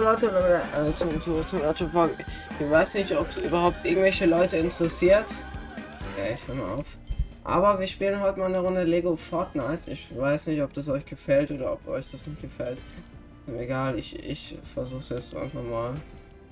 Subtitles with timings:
[0.00, 2.10] Leute, äh, zu, zu, zu, zu, zu,
[2.60, 5.26] ich weiß nicht, ob es überhaupt irgendwelche Leute interessiert.
[6.16, 6.86] Ja, ich höre mal auf.
[7.44, 9.90] Aber wir spielen heute mal eine Runde Lego Fortnite.
[9.90, 12.80] Ich weiß nicht, ob das euch gefällt oder ob euch das nicht gefällt.
[13.56, 15.94] Egal, ich, ich versuche es jetzt einfach mal.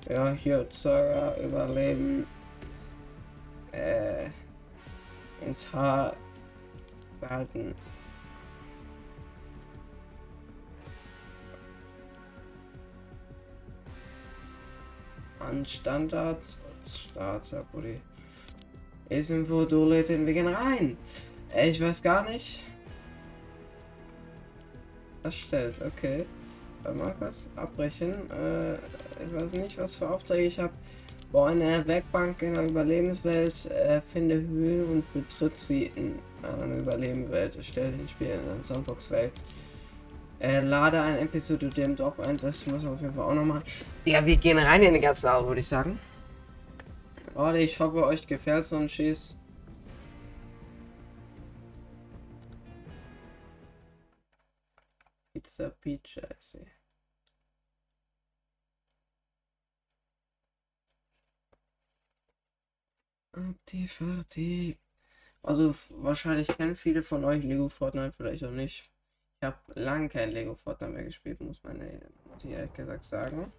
[0.09, 2.25] Ja, hier, Zara, überleben.
[3.71, 4.29] Äh,
[5.45, 6.15] Intar
[7.19, 7.75] behalten.
[15.39, 16.57] An Standards.
[16.85, 17.99] Starter, Buddy.
[19.09, 20.97] Ist im Fotoletin, wir gehen rein.
[21.55, 22.63] Ich weiß gar nicht.
[25.23, 26.25] Erstellt, okay.
[26.83, 28.13] Mal kurz abbrechen.
[28.31, 30.73] Äh, ich weiß nicht, was für Aufträge ich habe.
[31.31, 37.57] Bau eine Werkbank in der Überlebenswelt, äh, finde Höhlen und betritt sie in einer Überlebenswelt.
[37.65, 39.33] Stelle den Spiel in einer Sandbox-Welt.
[40.39, 43.45] Äh, lade ein Episode dem Dorf ein, das muss man auf jeden Fall auch noch
[43.45, 43.63] machen.
[44.05, 45.99] Ja, wir gehen rein in den ganzen Auto, würde ich sagen.
[47.33, 49.37] Leute, ich hoffe, euch gefällt so ein Schieß.
[55.33, 56.77] Pizza Pizza, ich sehe.
[63.97, 64.77] Party.
[65.43, 68.89] Also wahrscheinlich kennen viele von euch Lego Fortnite, vielleicht auch nicht.
[69.39, 73.51] Ich habe lange kein Lego Fortnite mehr gespielt, muss man ehrlich gesagt sagen.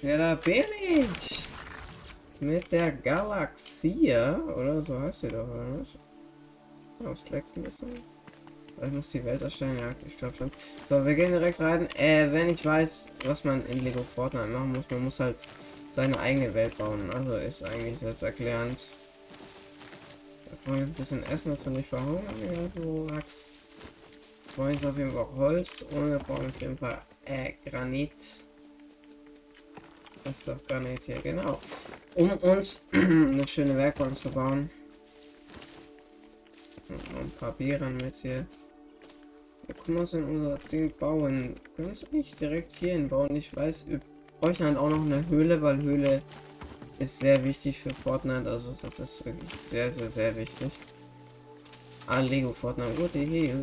[0.00, 1.44] Ja, da bin ich.
[2.38, 4.80] Mit der Galaxie, oder?
[4.82, 5.98] So heißt sie doch, oder nicht?
[7.00, 7.88] Das leckt ein bisschen.
[8.80, 10.52] Ich muss die Welt erstellen, ja, ich glaube schon.
[10.84, 11.88] So, wir gehen direkt rein.
[11.96, 15.44] Äh, wenn ich weiß, was man in Lego Fortnite machen muss, man muss halt
[15.90, 17.10] seine eigene Welt bauen.
[17.10, 18.88] Also ist eigentlich selbsterklärend.
[18.88, 19.05] Da
[20.66, 22.72] kann ein bisschen essen, dass wir nicht verhungern.
[22.74, 23.56] Du Rax.
[24.54, 28.44] Brauchen jetzt auf jeden Fall Holz und wir brauchen auf jeden Fall äh, Granit.
[30.24, 31.60] Das ist doch Granit hier, genau.
[32.14, 34.68] Um uns eine schöne Werkbank zu bauen.
[36.88, 38.46] Und ein paar Beeren mit hier.
[39.68, 41.54] Ja, können wir uns in unser Ding bauen?
[41.76, 43.36] Können wir es nicht direkt hier hinbauen?
[43.36, 44.00] Ich weiß, wir
[44.40, 46.22] bräuchten halt auch noch eine Höhle, weil Höhle
[46.98, 48.48] ist sehr wichtig für Fortnite.
[48.48, 50.72] Also das ist wirklich sehr, sehr, sehr wichtig.
[52.06, 52.94] Ah, Lego Fortnite.
[52.94, 53.54] Gute Idee.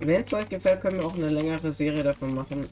[0.00, 2.68] Wenn es euch gefällt, können wir auch eine längere Serie davon machen.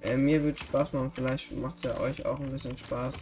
[0.00, 1.12] Äh, mir wird Spaß machen.
[1.14, 3.16] Vielleicht macht es ja euch auch ein bisschen Spaß.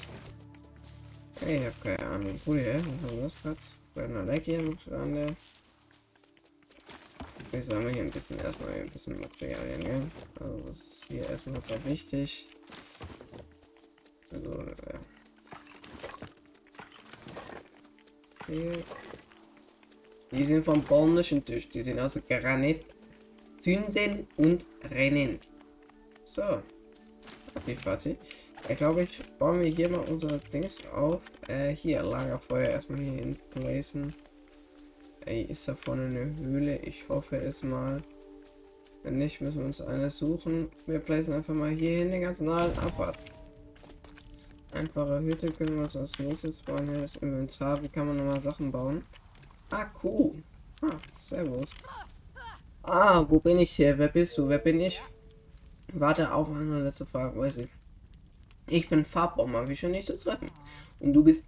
[1.41, 2.41] Hey, ich habe keine Ahnung.
[2.47, 2.81] Cool, hä?
[3.03, 4.15] Was ist das gerade?
[4.15, 4.61] Bei Like hier
[4.91, 5.37] an der
[7.53, 9.83] ich sammle hier ein bisschen erstmal ein bisschen Materialien.
[9.83, 10.45] Ja?
[10.45, 12.49] Also das ist hier erstmal auch wichtig.
[14.33, 15.01] Also, ja.
[18.49, 18.73] Hier.
[20.31, 21.69] Die sind vom polnischen Tisch.
[21.69, 22.85] Die sind aus Granit.
[23.59, 25.41] Zünden und rennen.
[26.25, 26.63] So.
[27.67, 28.17] Die Fati.
[28.69, 31.23] Ich glaube, ich baue mir hier mal unser Dings auf.
[31.49, 34.15] Äh, hier, Lagerfeuer erstmal hier in placen.
[35.25, 36.79] Ey, ist da vorne eine Höhle?
[36.79, 38.03] Ich hoffe es mal.
[39.03, 40.69] Wenn nicht, müssen wir uns eine suchen.
[40.87, 43.19] Wir placen einfach mal hier hin den ganzen alten Abfahrt.
[44.77, 46.89] Einfache Hütte können wir uns als nächstes bauen.
[46.89, 47.83] Hier das Inventar.
[47.83, 49.03] Wie kann man nochmal Sachen bauen?
[49.71, 50.35] Ah, cool.
[50.83, 51.71] Ah, servus.
[52.83, 53.97] Ah, wo bin ich hier?
[53.99, 54.49] Wer bist du?
[54.49, 55.03] Wer bin ich?
[55.93, 57.69] Warte auf eine letzte Frage, weiß ich.
[58.69, 60.51] Ich bin Farbbomber, wie schon nicht zu treffen.
[61.01, 61.45] Und du bist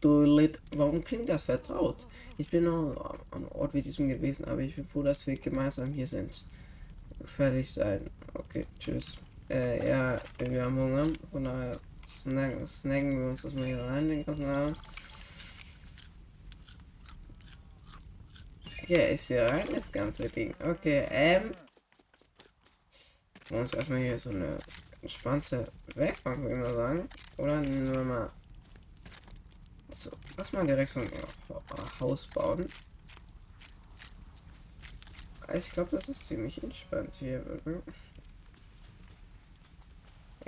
[0.00, 0.60] Toilet.
[0.74, 2.06] Warum klingt das vertraut?
[2.38, 5.92] Ich bin noch einem Ort wie diesem gewesen, aber ich bin froh, dass wir gemeinsam
[5.92, 6.46] hier sind.
[7.24, 8.10] Fertig sein.
[8.34, 9.18] Okay, tschüss.
[9.48, 11.06] Äh, ja, wir haben Hunger.
[11.30, 14.80] Von daher snacken, snacken wir uns das mal hier rein, den ganzen Abend.
[18.82, 20.54] Okay, ist hier rein, das ganze Ding.
[20.60, 21.54] Okay, ähm.
[23.48, 24.58] Wir uns erstmal hier so eine
[25.02, 27.08] entspannte Werkbank, würde ich mal sagen.
[27.36, 28.30] Oder nehmen wir mal
[29.92, 31.10] so, lass mal direkt so ein
[32.00, 32.66] Haus bauen.
[35.54, 37.42] Ich glaube, das ist ziemlich entspannt hier.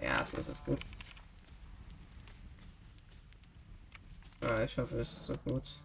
[0.00, 0.80] Ja, so ist es gut.
[4.40, 5.80] Ah, ich hoffe, es ist so gut.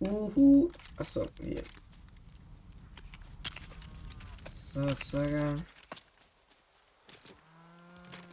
[0.00, 0.70] Uhu.
[0.96, 1.62] Achso, hier.
[4.50, 5.56] So, Saga.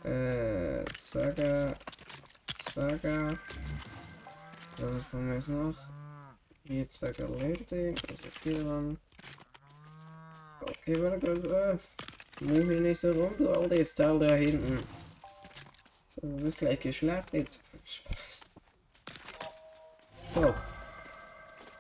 [0.04, 1.76] Äh, Saga.
[2.74, 3.38] Saga.
[4.78, 5.76] So, was brauchen wir jetzt noch?
[6.64, 7.94] Hier Saga Lady.
[8.10, 8.98] Was ist hier dran?
[10.62, 11.44] Okay, warte kurz.
[11.44, 11.78] Äh,
[12.40, 14.80] hier nicht so rum, du altes Teil da hinten.
[16.14, 17.62] So, du bist gleich geschlachtet.
[20.32, 20.54] So,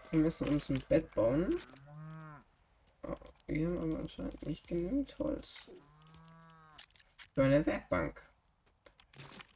[0.09, 1.57] Wir müssen uns ein Bett bauen.
[3.03, 3.13] Oh,
[3.47, 5.69] wir haben aber anscheinend nicht genügend Holz.
[7.33, 8.25] Für eine Werkbank.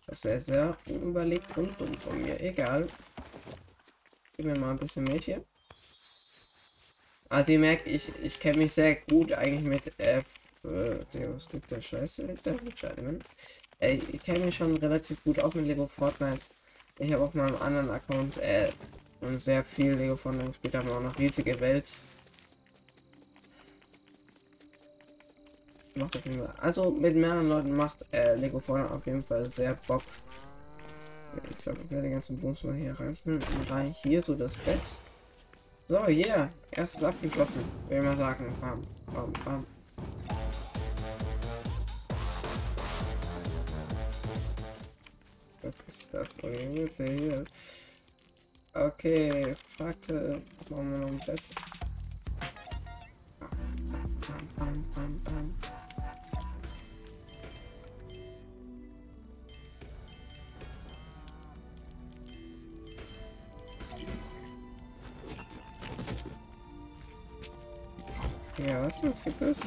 [0.07, 2.37] Das wäre sehr unüberlegt und dumm von mir.
[2.41, 2.89] Egal.
[4.35, 5.45] Gib mir mal ein bisschen Milch hier.
[7.29, 10.21] Also ihr merkt, ich, ich kenne mich sehr gut eigentlich mit äh,
[11.13, 13.23] der liegt der Scheiße liegt der Entscheidungen.
[13.79, 16.47] Äh, ich kenne mich schon relativ gut auch mit Lego Fortnite.
[16.99, 18.69] Ich habe auf meinem anderen Account äh,
[19.35, 22.01] sehr viel Lego Fortnite gespielt, haben auch noch riesige Welt.
[25.95, 26.53] Macht auf jeden Fall.
[26.57, 30.03] Also mit mehreren Leuten macht äh, Lego Fortnite auf jeden Fall sehr Bock.
[31.49, 33.17] Ich glaube, ich werde den ganzen Bums mal hier rein.
[33.25, 34.97] Und rein hier so das Bett.
[35.87, 36.49] So, yeah.
[36.71, 37.59] Erstes abgeschlossen.
[37.89, 38.53] Will ich mal sagen.
[38.59, 38.81] Bam,
[39.13, 39.65] bam, bam.
[45.65, 47.43] Was ist das für eine hier?
[48.75, 50.39] Okay, Fackel.
[50.69, 51.41] Machen wir noch ein Bett.
[68.63, 69.59] Ja, was ist für das?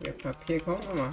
[0.01, 1.11] Der Papier kommt nochmal.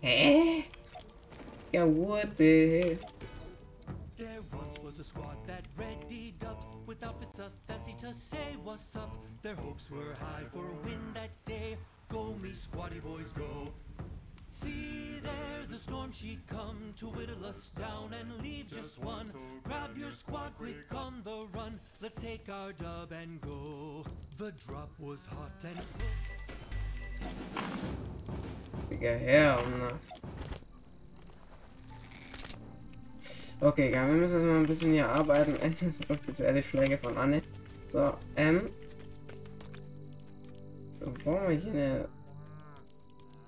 [0.00, 0.64] Hä?
[1.72, 3.15] Yeah, what the hell?
[4.36, 8.94] There once was a squad that readied up with outfits of fancy to say what's
[8.94, 9.16] up.
[9.40, 11.78] Their hopes were high for a win that day.
[12.10, 13.72] Go me squatty boys go.
[14.50, 19.32] See there the storm she come to whittle us down and leave just one.
[19.64, 21.80] Grab your squad quick on the run.
[22.02, 24.04] Let's take our dub and go.
[24.36, 25.80] The drop was hot and
[28.90, 30.35] Digga, hell no.
[33.58, 35.56] Okay, ja, wir müssen jetzt mal ein bisschen hier arbeiten.
[36.22, 37.42] Spezielle Schläge von Anne.
[37.86, 38.68] So, ähm.
[40.90, 42.08] So, brauchen wir hier eine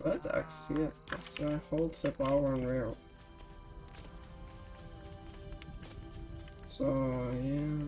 [0.02, 0.90] Goldaxt hier.
[1.28, 2.96] Zwei Holz, the Power and Rail.
[6.68, 6.86] So,
[7.42, 7.78] hier.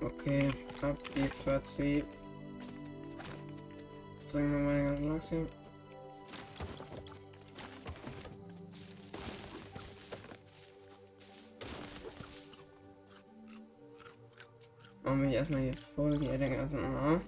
[0.00, 0.50] Okay,
[0.80, 2.21] ab die 40.
[4.32, 5.46] Zeigen wir mal ganzen Lachs hier.
[15.02, 17.20] Machen wir erstmal hier voll die den ganzen A.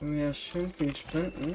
[0.00, 1.54] Wenn wir schön viel sprinten.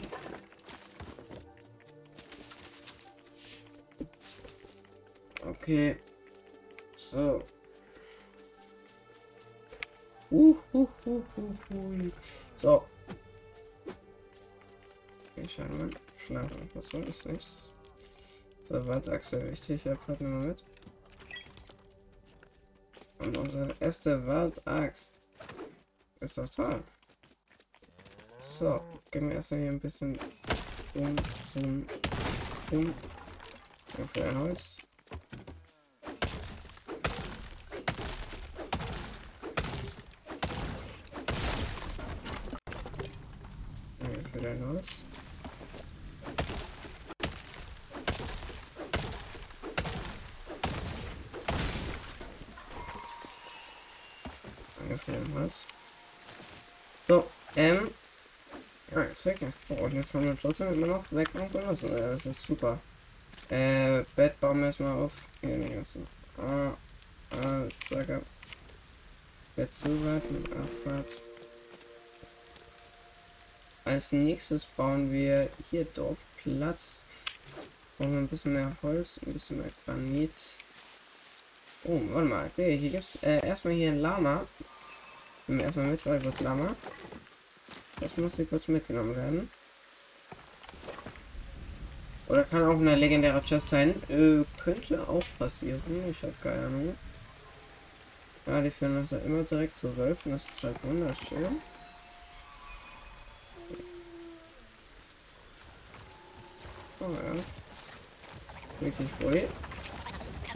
[5.45, 5.97] Okay.
[6.95, 7.43] So.
[10.31, 12.11] Uh, uh, uh, uh, uh.
[12.55, 12.92] So.
[15.57, 15.89] Wir.
[16.17, 16.69] Schlafen.
[16.73, 17.47] Was soll das nicht?
[18.63, 19.83] So, Waldachse wichtig.
[19.83, 20.63] Ja, packen wir mit.
[23.19, 25.19] Und unsere erste Waldaxt.
[26.19, 26.83] Ist doch toll.
[28.39, 30.17] So, gehen wir erstmal hier ein bisschen
[30.95, 31.15] um,
[31.55, 31.85] um,
[32.71, 32.93] um.
[34.13, 34.77] Für ein Holz.
[44.31, 45.03] Für dein Holz.
[54.79, 55.67] Danke für den Holz.
[57.07, 57.91] So, ähm.
[58.93, 61.91] Ja, jetzt weg, brauche ich von der trotzdem immer noch weg und benutzen.
[61.91, 62.79] Ja, das ist super.
[63.49, 65.13] Äh, Bett bauen wir erstmal auf.
[65.41, 65.97] Hier nicht was.
[66.37, 66.73] Ah,
[67.31, 68.21] ah, zack.
[69.55, 71.21] Bett zuweisen, Abfahrt.
[73.85, 77.03] Als nächstes bauen wir hier Dorfplatz.
[77.97, 80.31] Brauchen wir ein bisschen mehr Holz, ein bisschen mehr Granit.
[81.83, 82.45] Oh, warte mal.
[82.45, 84.47] Okay, hier gibt es äh, erstmal hier ein Lama.
[85.47, 86.75] Nehmen wir erstmal mit, weil das Lama.
[87.99, 89.49] Das muss hier kurz mitgenommen werden.
[92.27, 93.91] Oder kann auch eine legendäre Chest sein.
[94.09, 95.81] Äh, könnte auch passieren.
[96.09, 96.97] Ich habe keine Ahnung.
[98.45, 100.31] Ja, die führen das ja immer direkt zu Wölfen.
[100.31, 101.61] Das ist halt wunderschön.
[106.99, 108.85] Oh ja.
[108.85, 109.47] Richtig voll.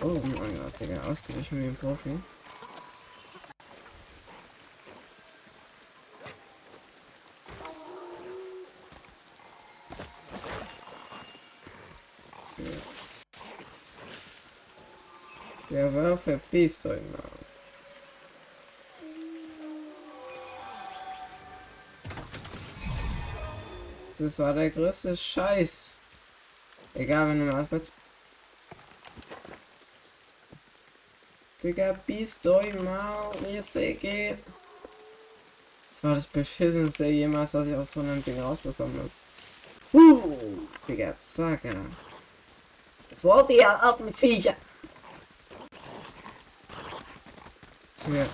[0.01, 1.03] Oh mein Gott, Digga.
[1.03, 2.17] Ausgewichen wie ein Profi.
[16.18, 17.24] Verpisst euch mal.
[24.20, 25.94] Das war der größte Scheiß.
[26.96, 27.92] Egal, wenn du mal mit.
[31.63, 34.38] Digga, bist euch mal, Säge.
[35.89, 39.12] Das war das beschissenste jemals, was ich aus so einem Ding rausbekommen habe.
[39.94, 41.62] Uh, Digga, zack.
[43.10, 44.56] Das wollte ja ab mit Viecher.
[48.07, 48.25] Tja.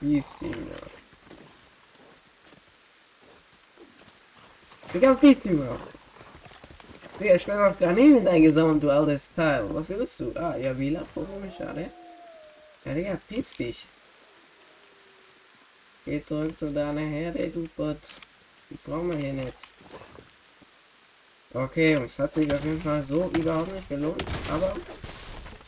[0.00, 0.78] Wie ist die da?
[4.92, 5.76] Digga, wie ist die da?
[7.18, 9.64] Digga, ich bin nicht mit eingesammelt, du altes Teil.
[9.74, 10.32] Was willst du?
[10.36, 11.06] Ah, ja, wie lange
[11.42, 11.90] mich schade.
[12.84, 13.88] Ja, Digga, piss dich.
[16.04, 17.98] Geh zurück zu deiner Herde, du Bot.
[18.70, 19.58] Die brauchen wir hier nicht.
[21.52, 24.76] Okay, Jungs, hat sich auf jeden Fall so überhaupt nicht gelohnt, aber...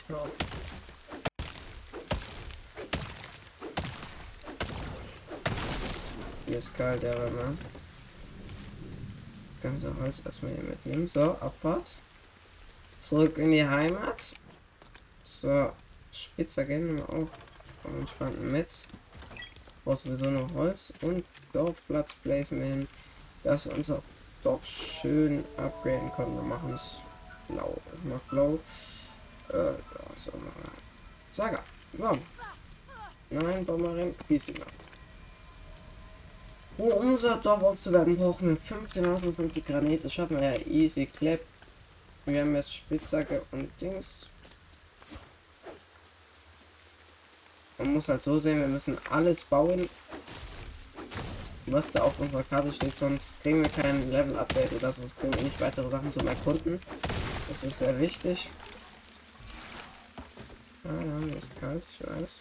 [0.09, 0.23] Ja.
[6.47, 7.57] Hier ist kalt, aber mal.
[9.55, 11.09] Das ganze Holz erstmal hier mitnehmen.
[11.09, 11.97] So, Abfahrt.
[13.01, 14.35] Zurück in die Heimat.
[15.23, 15.73] So,
[16.13, 17.29] Spitzhacke nehmen wir auch
[17.85, 18.89] am entspannten mit
[19.87, 22.89] braucht sowieso noch Holz und Dorfplatz Placement,
[23.45, 24.03] dass wir unser
[24.43, 26.35] Dorf schön upgraden können.
[26.35, 27.01] Wir machen es
[27.49, 27.77] blau.
[27.95, 28.59] Ich mach blau.
[29.49, 29.75] Äh,
[30.19, 30.73] so mal.
[31.33, 31.63] Saga.
[31.93, 32.21] Warum?
[33.31, 34.15] Nein, Bomberin.
[34.27, 34.53] Peace
[36.79, 40.05] Um unser Dorf aufzuwerten, brauchen wir 15 58 Granit.
[40.05, 41.41] Das schaffen wir ja easy clap.
[42.27, 44.29] Wir haben jetzt Spitzhacke und Dings.
[47.79, 49.89] Man muss halt so sehen, wir müssen alles bauen,
[51.67, 55.43] was da auf unserer Karte steht, sonst kriegen wir kein Level-Update oder sonst kriegen wir
[55.43, 56.81] nicht weitere Sachen zum Erkunden.
[57.49, 58.49] Das ist sehr wichtig.
[60.85, 62.41] Ah ja, ist kalt, ich weiß.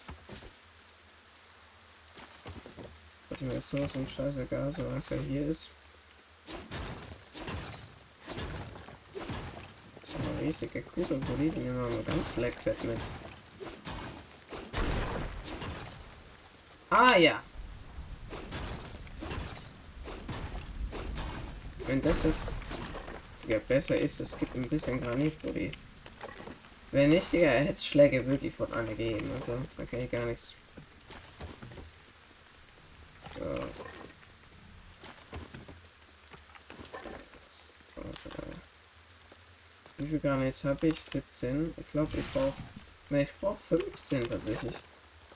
[3.36, 5.68] Warte mir jetzt sowas und scheißegal, solange es ja hier ist.
[10.06, 12.96] So eine riesige Kugel, die nehmen wir mal ganz leckfett mit.
[16.88, 17.42] Ah ja.
[21.86, 22.52] Wenn das ist
[23.46, 25.72] ja besser ist, es gibt ein bisschen Granit, Buddy.
[26.90, 29.30] Wenn nicht, Digga, Hetzschläge würde ich von alle geben.
[29.38, 30.54] Also, da kann ich gar nichts.
[39.98, 41.00] Wie viel Granit habe ich?
[41.00, 41.74] 17.
[41.76, 42.52] Ich glaube, ich brauche.
[43.08, 44.74] Ne, ich brauche 15 tatsächlich.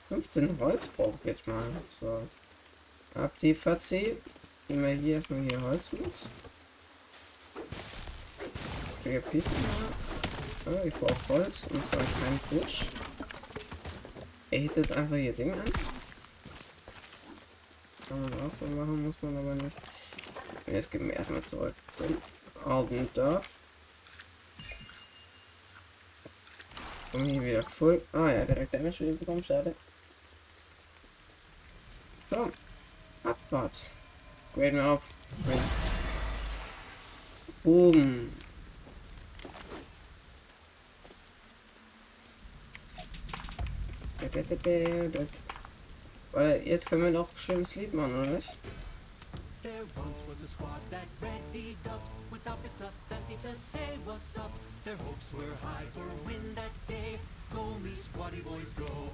[0.09, 1.63] 15 Holz brauche ich jetzt mal.
[1.99, 2.27] So.
[3.15, 4.17] Ab die VC.
[4.67, 6.05] Nehmen wir hier erstmal hier Holz mit.
[9.03, 9.43] Ich,
[10.67, 12.85] oh, ich brauche Holz und zwar kein Busch.
[14.51, 15.63] Er hittet einfach hier Ding an.
[18.11, 19.77] Kann man auch so machen, muss man aber nicht.
[20.65, 22.17] Und jetzt gehen wir erstmal zurück zum
[22.65, 23.47] alten Dorf.
[27.13, 28.03] Und hier wieder voll.
[28.11, 29.73] Ah ja, direkt Damage wieder bekommen, schade.
[32.27, 32.51] So.
[33.23, 33.85] Abfahrt.
[34.55, 35.03] Graden wir auf.
[37.63, 38.29] Boom.
[46.31, 48.53] Weil jetzt können wir noch schön Sleep machen, oder nicht?
[49.63, 54.35] There once was a squad that readied up with outfits up fancy to say what's
[54.37, 54.51] up.
[54.85, 57.19] Their hopes were high for a win that day.
[57.53, 59.11] Go me squatty boys go.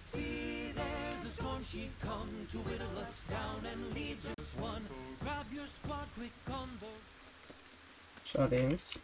[0.00, 4.82] See there the storm she come to whittle us down and leave just one.
[5.22, 6.90] Grab your squad quick combo.
[8.26, 8.98] Schade, Jungs.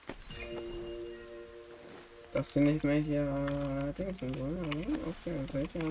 [2.33, 4.99] Dass sie nicht mehr hier äh, Dings sind wollen.
[5.07, 5.83] Okay, das ich ja.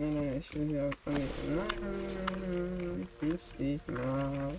[0.00, 4.52] Nein, nein, ich will hier von Nein, bis dich mal.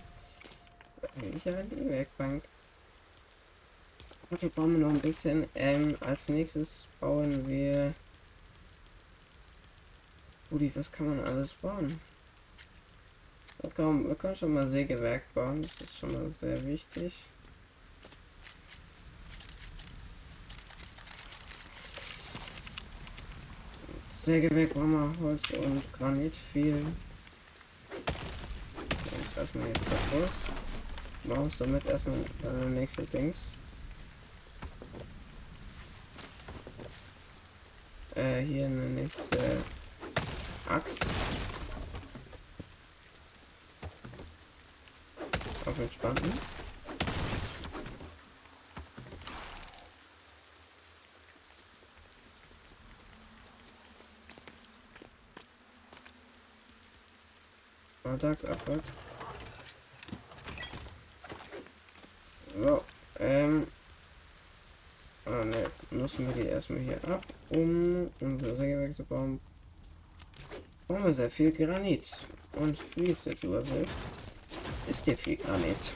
[1.33, 2.43] Ich ja die Werkbank.
[4.29, 5.47] Okay, bauen wir noch ein bisschen.
[5.55, 7.93] Ähm, als nächstes bauen wir
[10.51, 12.01] Udi, was kann man alles bauen?
[13.61, 17.29] Wir können schon mal Sägewerk bauen, das ist schon mal sehr wichtig.
[24.21, 26.85] Sägewerk wir Holz und Granit viel.
[29.07, 30.45] Ich lasse mal jetzt das Holz.
[31.23, 33.57] Maus damit erstmal deine nächste Dings.
[38.15, 39.63] Äh, hier eine nächste
[40.67, 41.05] Axt.
[45.65, 46.58] Auf entspannten.
[58.09, 58.81] Alltagsabfuck.
[62.55, 62.83] So,
[63.19, 63.67] ähm.
[65.25, 69.39] Ah ne, müssen wir die erstmal hier ab, um unser Sägewerk zu bauen.
[70.87, 72.25] Brauchen wir sehr viel Granit.
[72.53, 73.87] Und wie ist der Überblick?
[74.87, 75.93] Ist hier viel Granit.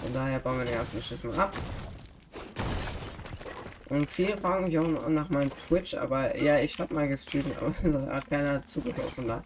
[0.00, 1.54] Von daher bauen wir den ganzen Schiss mal ab.
[3.90, 7.74] Und viele fragen mich auch nach meinem Twitch, aber ja, ich habe mal gestreamt, aber
[8.06, 9.12] da hat keiner zugehört.
[9.18, 9.44] Und da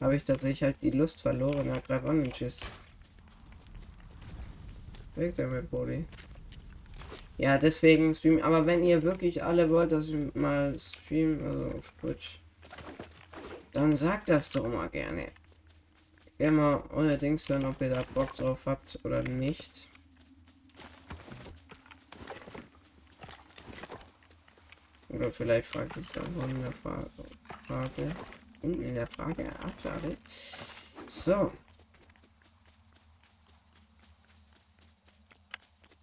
[0.00, 1.66] habe ich tatsächlich halt die Lust verloren.
[1.66, 2.60] Ja, greif an den Schiss.
[5.14, 6.04] Weg damit, Body.
[7.38, 8.42] Ja, deswegen streamen.
[8.42, 12.40] Aber wenn ihr wirklich alle wollt, dass ich mal stream, also auf Twitch,
[13.72, 15.26] dann sagt das doch mal gerne.
[16.38, 19.88] Gerne mal euer Dings hören, ob ihr da Bock drauf habt oder nicht.
[25.08, 28.14] Oder vielleicht fragt es einfach in der Frage.
[28.62, 30.16] In der Frage Ablade.
[31.06, 31.52] So.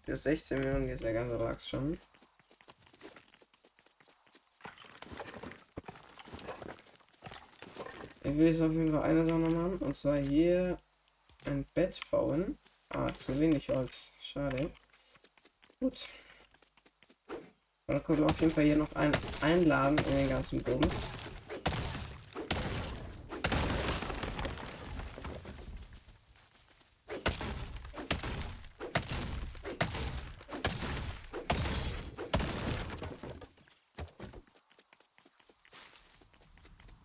[0.05, 1.99] Für 16 Millionen ist der ganze Lachs schon.
[8.21, 9.77] Ich will jetzt auf jeden Fall eine Sache machen.
[9.79, 10.77] Und zwar hier
[11.45, 12.57] ein Bett bauen.
[12.89, 14.11] Ah, zu wenig Holz.
[14.19, 14.71] Schade.
[15.79, 16.07] Gut.
[17.87, 21.05] Dann können wir auf jeden Fall hier noch ein einladen in den ganzen Bums.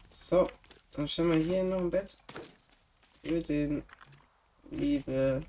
[0.09, 0.51] So,
[0.99, 2.17] dann stellen wir hier noch ein Bett
[3.23, 3.85] für den
[4.73, 5.45] liebe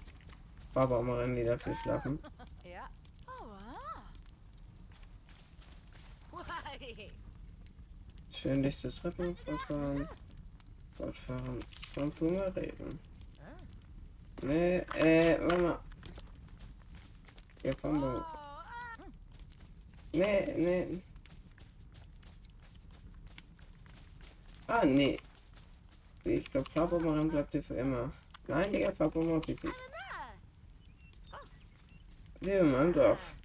[0.76, 2.20] Barbaumerin, die dafür schlafen.
[2.64, 2.88] Ja.
[3.26, 4.04] Oh, ah.
[8.32, 10.08] Schön dich zu treffen, fortfahren.
[10.96, 11.60] Fortfahren
[11.92, 13.00] zum Hunger reden.
[14.44, 15.80] Nee, äh, warte mal.
[17.64, 18.18] Ja, komm Oh, mal.
[18.18, 18.66] ah.
[20.12, 21.02] Nee, nee.
[24.68, 25.18] Ah, nee.
[26.24, 28.12] Ich glaube, Farbbomberin bleibt hier für immer.
[28.48, 28.94] Nein, Digga.
[32.42, 33.36] Wir in meinem Dorf.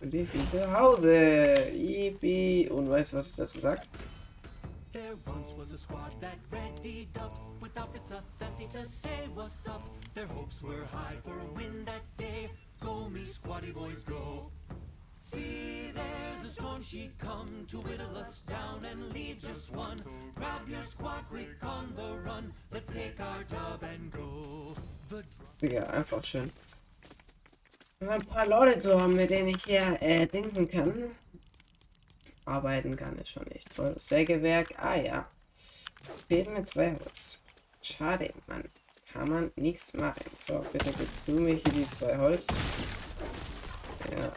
[0.00, 1.70] Und ich bin zu Hause.
[1.72, 2.68] Yippie.
[2.70, 3.82] Und weißt du, was ich dazu sag?
[4.92, 9.66] There once was a squad that readied up with outfits a fancy to say what's
[9.66, 9.82] up.
[10.14, 12.50] Their hopes were high for a win that day.
[12.80, 14.50] Go me squatty boys go.
[15.18, 19.98] See there the storm she'd come to whittle us down and leave just one.
[20.36, 22.52] Grab your squad quick on the run.
[22.70, 24.76] Let's take our dub and go.
[25.60, 26.52] Digga, einfach schön.
[28.00, 31.10] Und ein paar Leute zu haben, mit denen ich hier äh, denken kann.
[32.44, 33.94] Arbeiten kann ist schon echt toll.
[33.98, 35.28] Sägewerk, ah ja.
[36.28, 37.38] Fehlen mir zwei Holz.
[37.82, 38.64] Schade, Mann.
[39.12, 40.24] Kann man nichts machen.
[40.40, 42.46] So, bitte gib zu mir hier die zwei Holz.
[44.12, 44.32] Ja.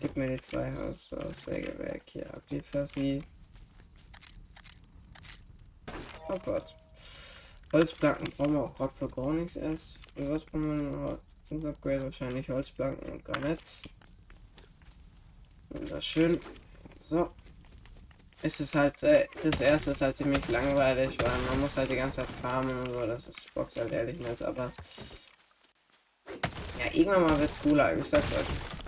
[0.00, 1.10] Gib mir die zwei Holz.
[1.10, 2.32] So, Sägewerk hier.
[2.32, 3.22] Ab die Fassi.
[6.28, 6.74] Oh Gott.
[7.72, 9.98] Holzplanken brauchen wir auch gerade für gar nichts erst.
[10.16, 12.02] Für was brauchen wir noch zum Upgrade?
[12.02, 13.60] Wahrscheinlich Holzplanken und Granit.
[15.68, 16.40] Wunderschön.
[16.98, 17.30] So.
[18.42, 21.96] Es ist halt, äh, das erste ist halt ziemlich langweilig, weil man muss halt die
[21.96, 24.72] ganze Zeit farmen und so, das ist bockt halt ehrlich nicht, aber
[26.78, 28.79] ja, irgendwann mal wird's cooler, ich sag's euch.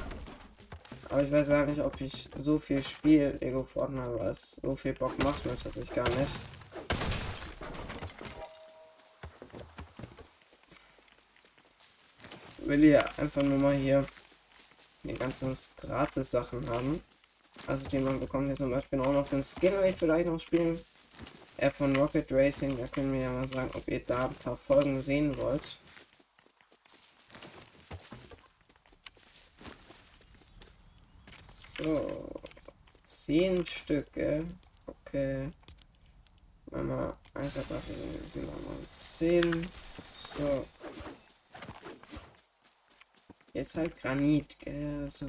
[1.13, 4.75] Aber ich weiß gar nicht, ob ich so viel Spiel Lego Fortnite, weil es so
[4.75, 6.31] viel Bock macht mir tatsächlich gar nicht.
[12.65, 14.07] will hier einfach nur mal hier
[15.03, 17.03] die ganzen gratis Sachen haben.
[17.67, 20.81] Also die man bekommt hier zum Beispiel auch noch den Skin, ich vielleicht noch spielen.
[21.59, 24.57] Er von Rocket Racing, da können wir ja mal sagen, ob ihr da ein paar
[24.57, 25.77] Folgen sehen wollt.
[31.83, 32.31] So.
[33.05, 34.47] Zehn Stücke.
[34.87, 35.51] Okay.
[36.71, 37.97] Mama, eins hat dafür
[38.33, 39.69] sind wir zehn.
[40.15, 40.65] So.
[43.53, 45.03] Jetzt halt Granit, gell?
[45.03, 45.27] Also.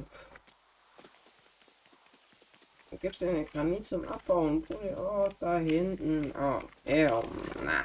[2.90, 4.64] Wo gibt's den Granit zum Abbauen?
[4.96, 6.32] Oh, da hinten.
[6.36, 7.22] Oh, ja,
[7.64, 7.84] na.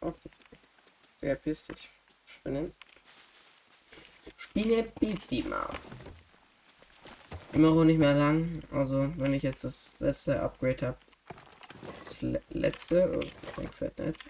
[0.00, 0.30] Okay.
[1.20, 1.88] Verpiss dich.
[2.24, 2.74] Spinnen.
[4.36, 5.68] Spinne, bis die mal.
[7.52, 8.62] Immer auch nicht mehr lang.
[8.70, 10.98] Also, wenn ich jetzt das letzte Upgrade habe.
[12.04, 13.18] Das le letzte.
[13.56, 14.24] Oh, fett nicht.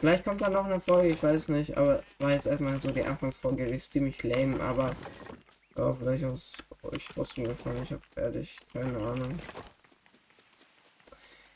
[0.00, 3.04] Vielleicht kommt dann noch eine Folge, ich weiß nicht, aber war jetzt erstmal so die
[3.04, 4.96] Anfangsfolge, die ist ziemlich lame, aber
[5.76, 6.36] ja, vielleicht auch
[6.90, 7.82] euch trotzdem gefallen.
[7.84, 9.36] Ich habe ehrlich keine Ahnung.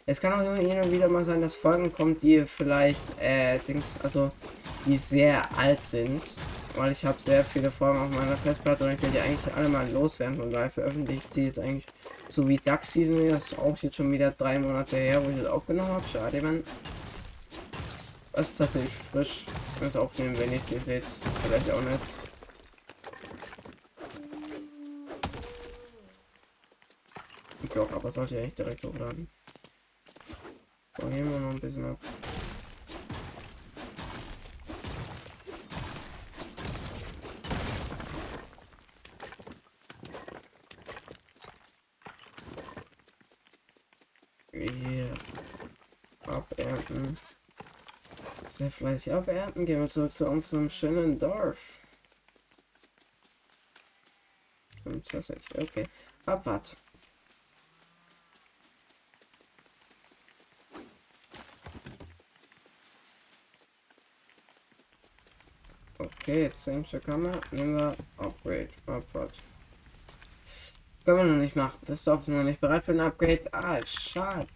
[0.09, 4.31] Es kann auch immer wieder mal sein, dass Folgen kommt, die vielleicht, äh, Dings, also,
[4.85, 6.23] die sehr alt sind.
[6.77, 9.69] Weil ich habe sehr viele Folgen auf meiner Festplatte und ich will die eigentlich alle
[9.69, 10.37] mal loswerden.
[10.37, 11.87] Von daher veröffentliche ich die jetzt eigentlich
[12.29, 13.31] so wie Duck Season.
[13.31, 16.07] Das ist auch jetzt schon wieder drei Monate her, wo ich das aufgenommen habe.
[16.07, 16.62] Schade, man.
[18.33, 19.47] Das ist tatsächlich frisch.
[19.81, 21.05] Ich es aufnehmen, wenn ich sie seht.
[21.43, 22.29] Vielleicht auch nicht.
[27.62, 29.29] Ich glaube, aber sollte ja nicht direkt hochladen.
[31.01, 31.99] So, hier wir noch ein bisschen ab.
[44.53, 45.12] Hier.
[46.27, 47.19] Abernten.
[48.49, 49.67] Sehr fleißig abernten.
[49.67, 51.79] Gehen wir zurück zu unserem schönen Dorf.
[55.05, 55.87] Tatsächlich, okay.
[56.27, 56.77] Abwart.
[65.99, 67.41] Okay, Zähmsche Kammer.
[67.51, 68.69] Nehmen wir Upgrade.
[68.87, 69.41] Abfahrt.
[71.05, 71.79] Können wir noch nicht machen.
[71.85, 73.43] Das Dorf ist noch nicht bereit für ein Upgrade.
[73.53, 74.47] Ah, schade,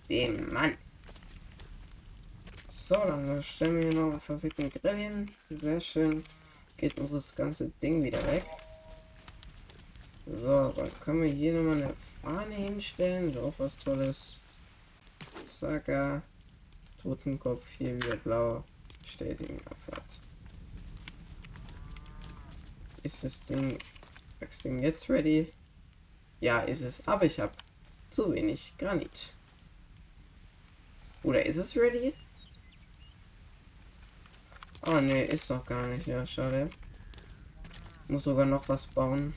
[0.53, 0.77] Mann.
[2.90, 5.31] So, dann stellen wir hier noch einen verfickten Grill hin.
[5.48, 6.24] Sehr schön.
[6.76, 8.44] Geht unser ganze Ding wieder weg.
[10.26, 13.31] So, dann können wir hier nochmal eine Fahne hinstellen.
[13.31, 14.40] So, was Tolles.
[15.44, 16.20] Saga.
[17.00, 18.64] Totenkopf hier wieder blau.
[19.00, 19.61] Bestätigen.
[19.66, 20.20] Abfahrt.
[23.05, 23.79] Ist das Ding,
[24.40, 25.53] das Ding jetzt ready?
[26.40, 27.53] Ja, ist es, aber ich habe
[28.11, 29.33] zu wenig Granit.
[31.22, 32.14] Oder ist es ready?
[34.87, 36.07] Oh ne, ist doch gar nicht.
[36.07, 36.71] Ja, schade.
[38.09, 39.35] Muss sogar noch was bauen.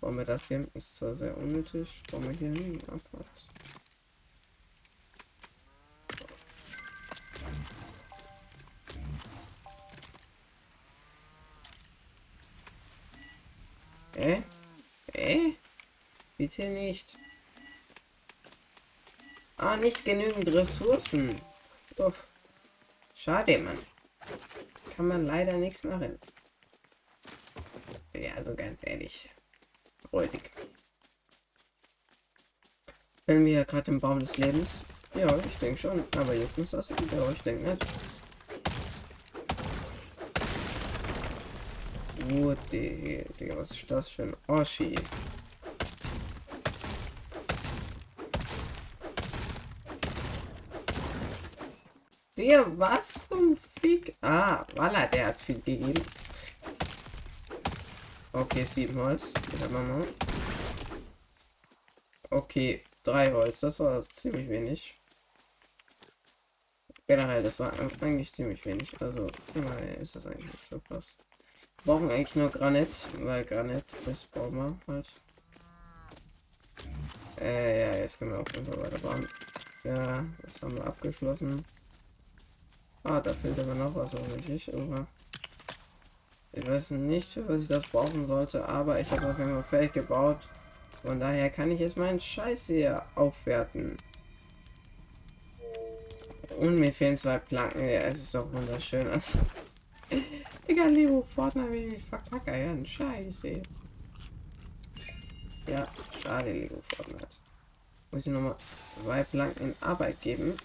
[0.00, 0.66] Bauen wir das hier?
[0.74, 2.02] Ist zwar sehr unnötig.
[2.10, 2.78] Bauen wir hier hin.
[2.88, 3.48] Abwärts.
[14.16, 14.42] Äh?
[15.12, 15.52] Äh?
[16.36, 17.16] Bitte nicht.
[19.56, 21.40] Ah, nicht genügend Ressourcen.
[21.96, 22.26] Uff.
[23.14, 23.78] Schade, Mann.
[24.96, 26.18] Kann man leider nichts machen.
[28.14, 29.30] Ja, also ganz ehrlich.
[30.08, 30.50] Freudig.
[33.26, 34.86] Wenn wir ja gerade im Baum des Lebens.
[35.14, 36.02] Ja, ich denke schon.
[36.16, 36.88] Aber jetzt muss das.
[36.88, 36.96] Ja,
[37.30, 37.86] ich denke nicht.
[42.28, 44.94] What the, was ist das für ein Oschi?
[52.46, 54.14] Der was zum Fick?
[54.20, 56.00] Ah, Walla, der hat viel gegeben.
[58.32, 59.34] Okay, sieben Holz.
[62.30, 63.58] Okay, drei Holz.
[63.60, 64.96] Das war ziemlich wenig.
[67.08, 68.94] Generell, das war eigentlich ziemlich wenig.
[69.00, 69.26] Also,
[70.00, 71.16] ist das eigentlich so krass
[71.86, 75.08] brauchen eigentlich nur Granit, weil Granit, das brauchen wir halt.
[77.40, 79.28] Äh, ja, jetzt können wir auf jeden Fall weiterbauen.
[79.84, 81.64] Ja, das haben wir abgeschlossen.
[83.08, 85.06] Ah, da fehlt aber noch was offensichtlich, aber
[86.52, 89.92] ich weiß nicht, was ich das brauchen sollte, aber ich habe auf jeden Fall fertig
[89.92, 90.48] gebaut.
[91.04, 93.96] Von daher kann ich jetzt meinen Scheiß hier aufwerten.
[96.58, 97.80] Und mir fehlen zwei Planken.
[97.80, 99.06] Ja, es ist doch wunderschön.
[99.06, 99.38] Also
[100.68, 102.84] Digga, Leo Fortnite will mich verkackern.
[102.84, 103.62] Scheiße.
[105.68, 105.86] Ja,
[106.20, 107.36] schade, Lego Fortnite.
[108.10, 108.56] Muss ich nochmal
[108.94, 110.56] zwei Planken in Arbeit geben.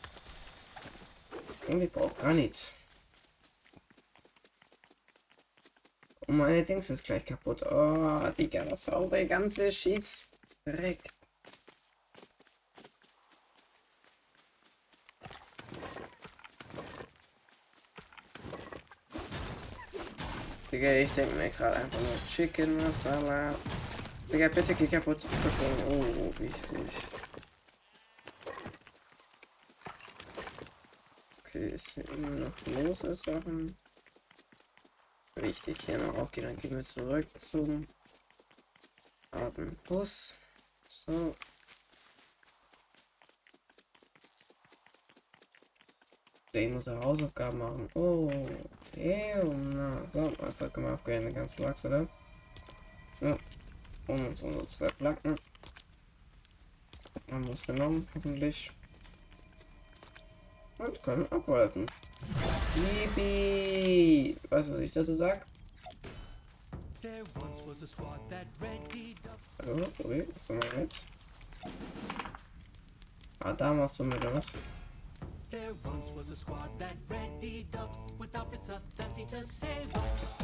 [1.72, 2.74] Und ich brauche gar nichts.
[6.28, 7.64] Und meine Dings ist gleich kaputt.
[7.64, 10.28] Oh, Digga, das saure ganze Schieß.
[10.66, 11.00] Dreck.
[20.70, 23.56] Digga, ich denke mir gerade einfach nur Chicken Masala.
[24.32, 25.22] Digga, bitte geh kaputt.
[25.88, 27.21] Oh, wichtig.
[31.54, 33.76] Okay, ist hier immer noch lose Sachen.
[35.36, 36.18] Wichtig hier noch.
[36.20, 37.86] Okay, dann gehen wir zurück zum
[39.86, 40.34] Bus.
[40.88, 41.36] So,
[46.54, 47.90] Ich muss ja Hausaufgaben machen.
[47.96, 48.32] Oh,
[48.96, 50.06] ew, na.
[50.14, 52.08] So, einfach können wir auf gerne ganz Lachs, oder?
[53.20, 53.38] Ja.
[54.08, 55.36] Und uns unsere zwei Planken.
[57.30, 58.72] Haben wir es genommen, hoffentlich.
[60.84, 61.86] Und können abwarten.
[62.76, 64.36] Yippie!
[64.50, 65.46] Weißt du, was ich dazu sag?
[69.60, 71.06] Hallo, okay, was haben wir jetzt?
[73.40, 74.52] Ah, da machst du mit, was?
[75.52, 80.42] There once was a squad that readied up with outfits so fancy to say what.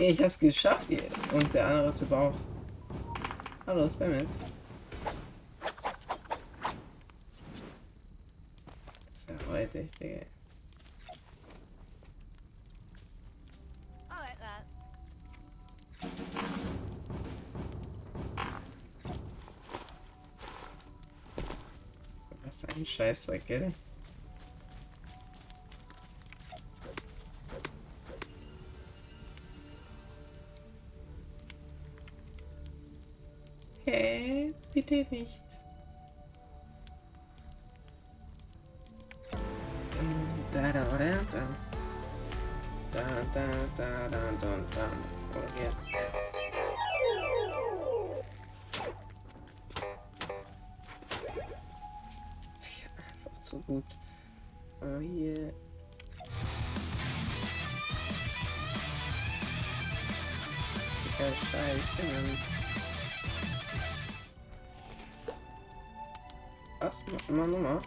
[0.00, 1.02] Ich hab's geschafft hier.
[1.32, 2.34] Und der andere Typ auch.
[3.66, 4.26] Hallo, Spammit.
[9.10, 10.26] Das ist ja heute, Digga.
[22.44, 23.74] Was ist ein Scheißzeug, gell?
[33.90, 34.52] Hä?
[34.74, 35.42] Bitte nicht.
[40.52, 41.44] Da da da da.
[42.92, 43.46] Da da
[43.78, 44.86] da da da da.
[45.34, 45.72] Oh, hier.
[52.60, 52.88] Tja,
[53.24, 53.84] einfach zu gut.
[54.82, 55.54] Oh, hier.
[61.18, 62.57] Ja, scheiße, Mann.
[66.80, 67.02] Was?
[67.28, 67.82] Immer Nummer?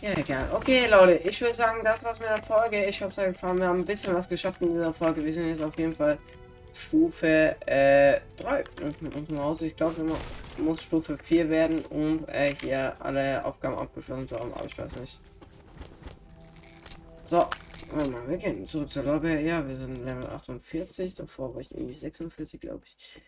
[0.00, 0.48] Ja, egal.
[0.52, 2.84] Okay, Leute, ich würde sagen, das war's mit der Folge.
[2.86, 3.58] Ich hoffe, es hat gefallen.
[3.58, 5.24] Wir haben ein bisschen was geschafft in dieser Folge.
[5.24, 6.18] Wir sind jetzt auf jeden Fall
[6.72, 8.64] Stufe äh, 3
[9.00, 9.62] mit unserem Haus.
[9.62, 10.16] Ich glaube, man
[10.58, 14.96] muss Stufe 4 werden, um äh, hier alle Aufgaben abgeschlossen zu haben, aber ich weiß
[14.96, 15.20] nicht.
[17.26, 17.48] So,
[17.90, 19.34] warte mal, wir gehen zurück zur Lobby.
[19.40, 21.14] Ja, wir sind Level 48.
[21.14, 23.20] Davor war ich irgendwie 46, glaube ich.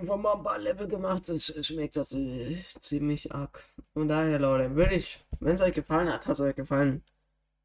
[0.00, 3.64] Einfach mal ein paar Level gemacht, es schmeckt das äh, ziemlich arg.
[3.94, 7.02] Von daher, Leute, würde ich, wenn es euch gefallen hat, hat es euch gefallen.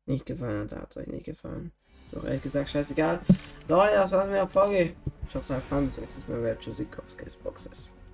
[0.08, 1.72] Nicht gefallen hat, hat es euch nicht gefallen.
[2.12, 3.19] Doch ehrlich gesagt, scheißegal.
[3.67, 4.96] Leute, das war's mit der Folge.
[5.28, 5.88] Ich hoffe, es hat gefallen.
[5.88, 6.41] Bis nächstes Mal.
[6.41, 6.88] Wer Tschüssi,
[7.43, 7.89] Boxes.